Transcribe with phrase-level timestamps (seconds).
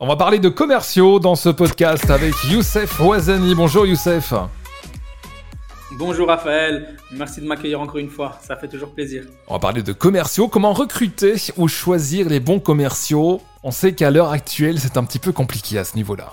[0.00, 3.56] On va parler de commerciaux dans ce podcast avec Youssef Ouazani.
[3.56, 4.32] Bonjour Youssef.
[5.98, 9.24] Bonjour Raphaël, merci de m'accueillir encore une fois, ça fait toujours plaisir.
[9.48, 13.40] On va parler de commerciaux, comment recruter ou choisir les bons commerciaux?
[13.64, 16.32] On sait qu'à l'heure actuelle c'est un petit peu compliqué à ce niveau-là.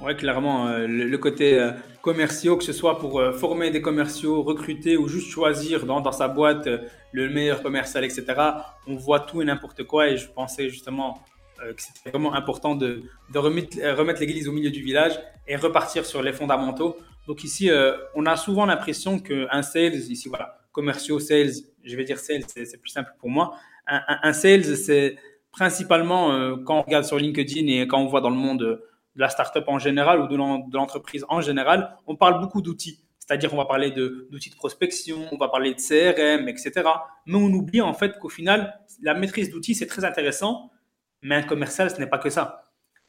[0.00, 4.42] Ouais, clairement, euh, le, côté euh, commerciaux, que ce soit pour euh, former des commerciaux,
[4.42, 6.66] recruter ou juste choisir dans, dans sa boîte
[7.12, 8.24] le meilleur commercial, etc.
[8.86, 11.22] On voit tout et n'importe quoi et je pensais justement
[11.72, 13.02] que c'était vraiment important de,
[13.32, 16.96] de remettre, l'église au milieu du village et repartir sur les fondamentaux.
[17.26, 17.70] Donc ici,
[18.14, 22.80] on a souvent l'impression qu'un sales, ici voilà, commerciaux, sales, je vais dire sales, c'est
[22.80, 23.54] plus simple pour moi.
[23.86, 25.16] Un, sales, c'est
[25.50, 29.28] principalement quand on regarde sur LinkedIn et quand on voit dans le monde de la
[29.28, 33.04] startup en général ou de l'entreprise en général, on parle beaucoup d'outils.
[33.26, 36.72] C'est-à-dire, on va parler d'outils de, prospection, on va parler de CRM, etc.
[37.24, 40.70] Mais on oublie en fait qu'au final, la maîtrise d'outils, c'est très intéressant,
[41.24, 42.62] mais un commercial, ce n'est pas que ça.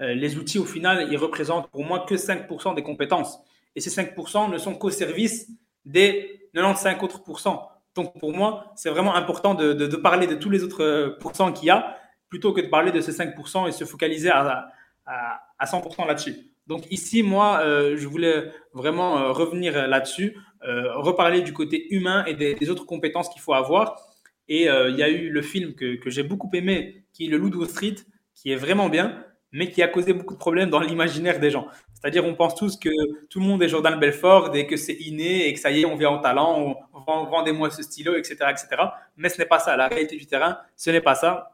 [0.00, 3.40] Euh, les outils, au final, ils représentent pour moi que 5% des compétences.
[3.74, 5.48] Et ces 5% ne sont qu'au service
[5.84, 7.70] des 95 autres pourcents.
[7.94, 11.66] Donc, pour moi, c'est vraiment important de, parler de tous les autres euh, pourcents qu'il
[11.66, 11.96] y a,
[12.28, 14.68] plutôt que de parler de ces 5% et se focaliser à,
[15.06, 16.36] à, à 100% là-dessus.
[16.66, 22.70] Donc ici, moi, euh, je voulais vraiment revenir là-dessus, reparler du côté humain et des,
[22.70, 24.00] autres compétences qu'il faut avoir.
[24.48, 27.36] Et il y a eu le film que, que j'ai beaucoup aimé, qui est Le
[27.36, 27.96] Loup Street,
[28.42, 31.68] qui est vraiment bien, mais qui a causé beaucoup de problèmes dans l'imaginaire des gens.
[31.94, 32.90] C'est-à-dire, on pense tous que
[33.28, 35.84] tout le monde est Jordan Belfort et que c'est inné et que ça y est,
[35.84, 38.68] on vient en talent, on, vend, vendez-moi ce stylo, etc., etc.
[39.16, 39.76] Mais ce n'est pas ça.
[39.76, 41.52] La réalité du terrain, ce n'est pas ça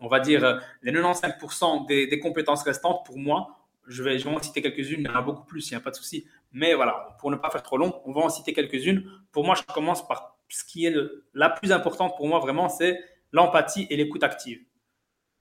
[0.00, 4.34] on va dire, euh, les 95% des, compétences restantes, pour moi, je vais, je vais
[4.34, 6.26] en citer quelques-unes, il y en a beaucoup plus, il n'y a pas de souci.
[6.52, 9.04] Mais voilà, pour ne pas faire trop long, on va en citer quelques-unes.
[9.32, 10.94] Pour moi, je commence par ce qui est
[11.32, 13.00] la plus importante pour moi, vraiment, c'est
[13.32, 14.60] l'empathie et l'écoute active.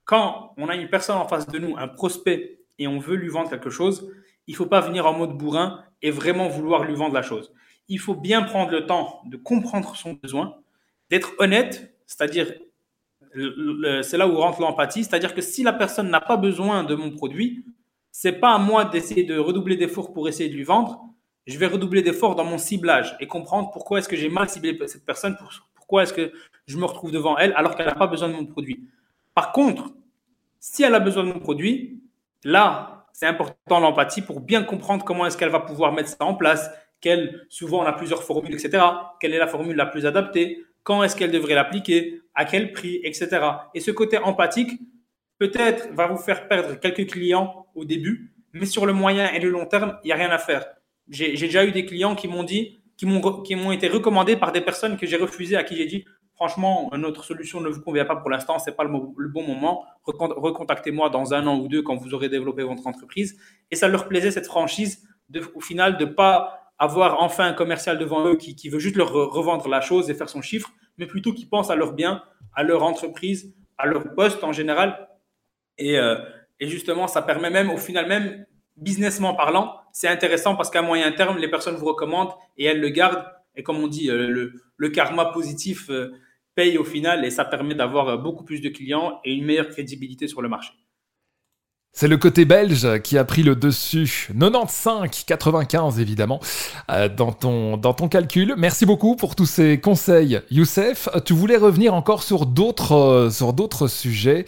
[0.05, 3.29] Quand on a une personne en face de nous, un prospect, et on veut lui
[3.29, 4.11] vendre quelque chose,
[4.47, 7.53] il ne faut pas venir en mode bourrin et vraiment vouloir lui vendre la chose.
[7.87, 10.57] Il faut bien prendre le temps de comprendre son besoin,
[11.09, 12.53] d'être honnête, c'est-à-dire
[14.03, 17.11] c'est là où rentre l'empathie, c'est-à-dire que si la personne n'a pas besoin de mon
[17.11, 17.65] produit,
[18.11, 21.01] c'est pas à moi d'essayer de redoubler d'efforts pour essayer de lui vendre.
[21.47, 24.77] Je vais redoubler d'efforts dans mon ciblage et comprendre pourquoi est-ce que j'ai mal ciblé
[24.87, 25.35] cette personne,
[25.73, 26.31] pourquoi est-ce que
[26.67, 28.87] je me retrouve devant elle alors qu'elle n'a pas besoin de mon produit.
[29.33, 29.91] Par contre,
[30.59, 32.01] si elle a besoin de mon produit,
[32.43, 36.35] là, c'est important l'empathie pour bien comprendre comment est-ce qu'elle va pouvoir mettre ça en
[36.35, 36.69] place,
[37.01, 38.83] quelle, souvent on a plusieurs formules, etc.
[39.19, 42.99] Quelle est la formule la plus adaptée, quand est-ce qu'elle devrait l'appliquer, à quel prix,
[43.03, 43.39] etc.
[43.73, 44.79] Et ce côté empathique,
[45.37, 49.49] peut-être, va vous faire perdre quelques clients au début, mais sur le moyen et le
[49.49, 50.65] long terme, il n'y a rien à faire.
[51.09, 54.97] J'ai déjà eu des clients qui m'ont dit, qui m'ont été recommandés par des personnes
[54.97, 56.05] que j'ai refusées, à qui j'ai dit,
[56.43, 58.89] franchement, notre solution ne vous convient pas pour l'instant, c'est pas le,
[59.29, 59.85] bon moment.
[60.03, 63.39] Recontactez-moi dans un an ou deux quand vous aurez développé votre entreprise.
[63.71, 65.07] Et ça leur plaisait cette franchise,
[65.55, 69.69] au final, de pas avoir enfin un commercial devant eux qui, veut juste leur revendre
[69.69, 72.21] la chose et faire son chiffre, mais plutôt qui pense à leur bien,
[72.53, 75.07] à leur entreprise, à leur poste en général.
[75.77, 76.17] Et, euh,
[76.59, 81.37] justement, ça permet même, au final même, businessment parlant, c'est intéressant parce qu'à moyen terme,
[81.37, 83.23] les personnes vous recommandent et elles le gardent.
[83.55, 86.11] Et comme on dit, euh, le, karma positif euh,
[86.55, 90.27] paye au final et ça permet d'avoir beaucoup plus de clients et une meilleure crédibilité
[90.27, 90.73] sur le marché.
[91.95, 94.29] C'est le côté belge qui a pris le dessus.
[94.35, 96.39] 95-95 évidemment
[96.89, 98.55] euh, dans, ton, dans ton calcul.
[98.57, 100.39] Merci beaucoup pour tous ces conseils.
[100.49, 104.45] Youssef, tu voulais revenir encore sur d'autres, euh, sur d'autres sujets,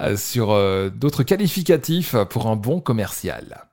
[0.00, 0.48] euh, sur
[0.90, 3.68] d'autres qualificatifs pour un bon commercial.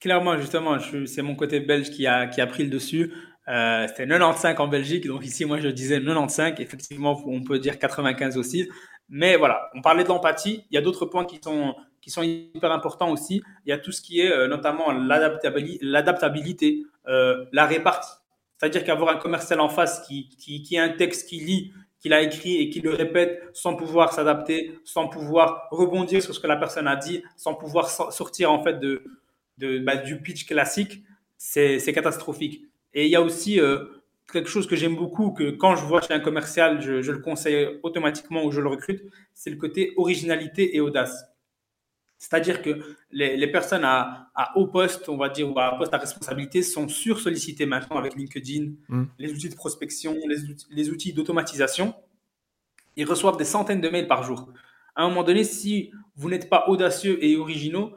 [0.00, 3.12] Clairement, justement, c'est mon côté belge qui a, qui a pris le dessus.
[3.88, 6.54] C'était 95 en Belgique, donc ici moi je disais 95.
[6.58, 8.68] Effectivement, on peut dire 95 aussi.
[9.08, 10.64] Mais voilà, on parlait de l'empathie.
[10.70, 13.42] Il y a d'autres points qui sont qui sont hyper importants aussi.
[13.66, 18.10] Il y a tout ce qui est euh, notamment l'adaptabilité, euh, la répartie.
[18.56, 22.12] C'est-à-dire qu'avoir un commercial en face qui, qui, qui a un texte qu'il lit, qu'il
[22.12, 26.46] a écrit et qui le répète sans pouvoir s'adapter, sans pouvoir rebondir sur ce que
[26.46, 29.04] la personne a dit, sans pouvoir sortir en fait de,
[29.58, 31.02] de bah, du pitch classique,
[31.36, 32.69] c'est catastrophique.
[32.94, 33.84] Et il y a aussi euh,
[34.32, 37.18] quelque chose que j'aime beaucoup, que quand je vois chez un commercial, je, je le
[37.18, 39.02] conseille automatiquement ou je le recrute,
[39.34, 41.30] c'est le côté originalité et audace.
[42.20, 42.78] C'est-à-dire que
[43.12, 47.64] les, personnes à, haut poste, on va dire, ou à poste à responsabilité, sont sur-sollicitées
[47.64, 49.04] maintenant avec LinkedIn, mm.
[49.18, 50.14] les outils de prospection,
[50.70, 51.94] les outils, d'automatisation.
[52.96, 54.52] Ils reçoivent des centaines de mails par jour.
[54.94, 57.92] À un moment donné, si vous n'êtes pas audacieux et originaux,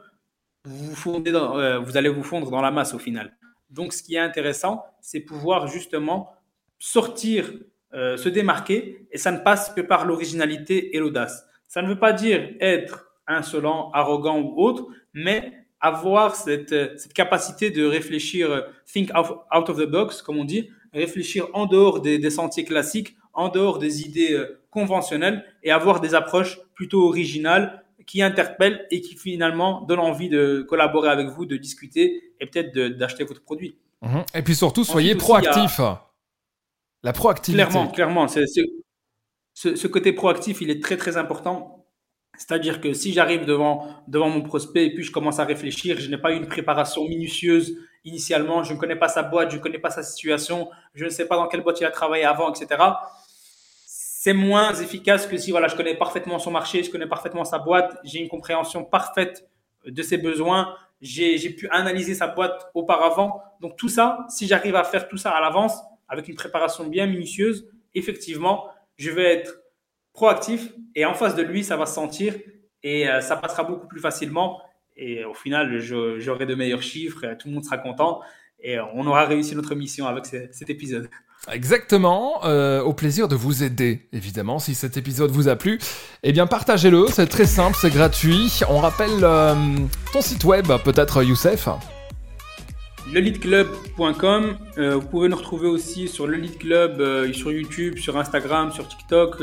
[0.64, 3.36] vous, euh, vous allez vous fondre dans la masse au final.
[3.70, 6.30] Donc, ce qui est intéressant, c'est pouvoir justement
[6.78, 7.52] sortir,
[7.92, 11.46] euh, se démarquer, et ça ne passe que par l'originalité et l'audace.
[11.68, 17.70] Ça ne veut pas dire être insolent, arrogant ou autre, mais avoir cette, cette capacité
[17.70, 22.30] de réfléchir, think out of the box, comme on dit, réfléchir en dehors des, des
[22.30, 28.22] sentiers classiques, en dehors des idées euh, conventionnelles et avoir des approches plutôt originales qui
[28.22, 33.24] interpellent et qui finalement donnent envie de collaborer avec vous, de discuter et peut-être d'acheter
[33.24, 33.78] votre produit.
[34.02, 34.24] Mhm.
[34.34, 35.80] Et puis surtout, soyez proactif.
[37.02, 37.64] La proactivité.
[37.64, 38.26] Clairement, clairement.
[38.28, 41.86] ce, côté proactif, il est très très important.
[42.36, 46.10] C'est-à-dire que si j'arrive devant, devant mon prospect et puis je commence à réfléchir, je
[46.10, 49.62] n'ai pas eu une préparation minutieuse initialement, je ne connais pas sa boîte, je ne
[49.62, 52.52] connais pas sa situation, je ne sais pas dans quelle boîte il a travaillé avant,
[52.52, 52.76] etc
[54.24, 57.58] c'est moins efficace que si voilà, je connais parfaitement son marché, je connais parfaitement sa
[57.58, 59.46] boîte, j'ai une compréhension parfaite
[59.86, 63.42] de ses besoins, j'ai pu analyser sa boîte auparavant.
[63.60, 65.74] Donc tout ça, si j'arrive à faire tout ça à l'avance,
[66.08, 69.60] avec une préparation bien minutieuse, effectivement, je vais être
[70.14, 72.34] proactif et en face de lui, ça va se sentir
[72.82, 74.62] et euh, ça passera beaucoup plus facilement.
[74.96, 78.22] Et au final, j'aurai de meilleurs chiffres, tout le monde sera content
[78.58, 81.10] et on aura réussi notre mission avec cet épisode.
[81.52, 85.78] Exactement, euh, au plaisir de vous aider, évidemment, si cet épisode vous a plu.
[86.22, 88.60] Eh bien, partagez-le, c'est très simple, c'est gratuit.
[88.68, 89.54] On rappelle euh,
[90.12, 91.68] ton site web, peut-être Youssef
[93.12, 94.56] leleadclub.com.
[94.78, 98.72] Euh, vous pouvez nous retrouver aussi sur le Lead Club, euh, sur YouTube, sur Instagram,
[98.72, 99.42] sur TikTok.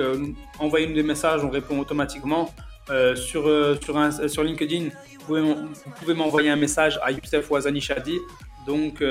[0.57, 2.49] envoyez-nous des messages, on répond automatiquement.
[3.15, 3.43] sur
[4.43, 4.89] LinkedIn,
[5.27, 5.35] vous
[5.99, 8.17] pouvez m'envoyer un message à Youssef Ouazani Shadi.
[8.65, 9.03] Donc,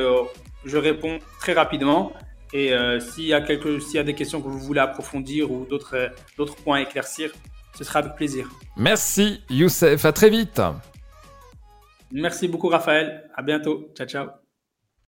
[0.65, 2.13] je réponds très rapidement.
[2.53, 5.67] Et euh, s'il y, a s'il y a des questions que vous voulez approfondir ou
[5.67, 7.33] d'autres, euh, d'autres points à éclaircir,
[7.77, 8.49] ce sera avec plaisir.
[8.77, 10.61] Merci Youssef, à très vite.
[12.13, 14.40] Merci beaucoup Raphaël, à bientôt, ciao ciao.